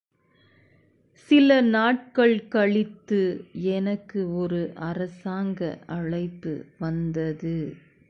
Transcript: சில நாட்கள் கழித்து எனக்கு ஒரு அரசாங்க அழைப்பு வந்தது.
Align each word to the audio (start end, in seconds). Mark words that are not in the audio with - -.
சில 1.29 1.61
நாட்கள் 1.61 2.47
கழித்து 2.47 3.19
எனக்கு 3.53 4.35
ஒரு 4.35 4.73
அரசாங்க 4.75 5.77
அழைப்பு 5.87 6.65
வந்தது. 6.79 7.55